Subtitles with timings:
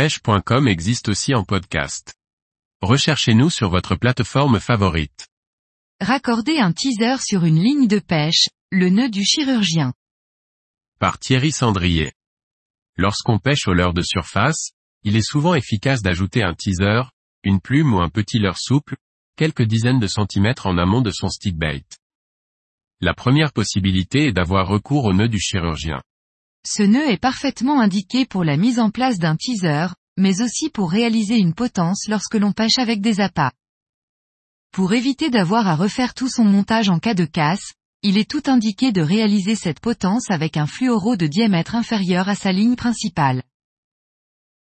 [0.00, 2.14] pêche.com existe aussi en podcast.
[2.80, 5.28] Recherchez-nous sur votre plateforme favorite.
[6.00, 9.92] Raccorder un teaser sur une ligne de pêche, le nœud du chirurgien.
[11.00, 12.14] Par Thierry Sandrier.
[12.96, 14.70] Lorsqu'on pêche au leurre de surface,
[15.02, 17.02] il est souvent efficace d'ajouter un teaser,
[17.44, 18.96] une plume ou un petit leurre souple,
[19.36, 21.84] quelques dizaines de centimètres en amont de son stickbait.
[23.02, 26.00] La première possibilité est d'avoir recours au nœud du chirurgien.
[26.66, 29.88] Ce nœud est parfaitement indiqué pour la mise en place d'un teaser,
[30.18, 33.52] mais aussi pour réaliser une potence lorsque l'on pêche avec des appâts.
[34.72, 38.42] Pour éviter d'avoir à refaire tout son montage en cas de casse, il est tout
[38.46, 43.42] indiqué de réaliser cette potence avec un fluoro de diamètre inférieur à sa ligne principale.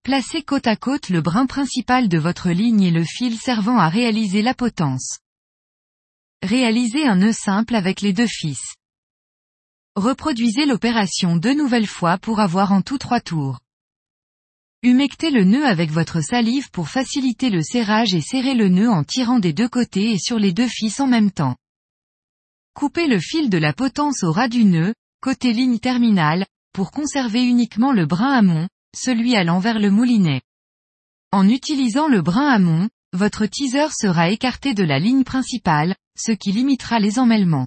[0.05, 3.89] Placez côte à côte le brin principal de votre ligne et le fil servant à
[3.89, 5.19] réaliser la potence.
[6.43, 8.77] Réalisez un nœud simple avec les deux fils.
[9.97, 13.61] Reproduisez l'opération deux nouvelles fois pour avoir en tout trois tours.
[14.83, 19.05] Humectez le nœud avec votre salive pour faciliter le serrage et serrez le nœud en
[19.05, 21.57] tirant des deux côtés et sur les deux fils en même temps.
[22.75, 27.43] Coupez le fil de la potence au ras du nœud, côté ligne terminale, pour conserver
[27.43, 30.43] uniquement le brin amont, celui allant vers le moulinet.
[31.33, 36.53] En utilisant le brin amont, votre teaser sera écarté de la ligne principale, ce qui
[36.53, 37.67] limitera les emmêlements.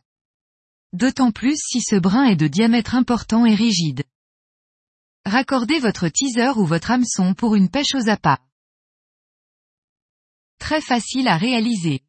[0.94, 4.04] D'autant plus si ce brin est de diamètre important et rigide.
[5.24, 8.40] Raccordez votre teaser ou votre hameçon pour une pêche aux appâts.
[10.58, 12.04] Très facile à réaliser.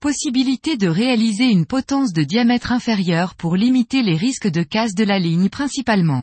[0.00, 5.04] Possibilité de réaliser une potence de diamètre inférieur pour limiter les risques de casse de
[5.04, 6.22] la ligne principalement.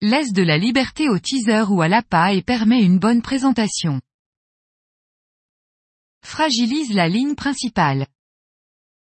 [0.00, 4.00] Laisse de la liberté au teaser ou à l'appât et permet une bonne présentation.
[6.22, 8.06] Fragilise la ligne principale.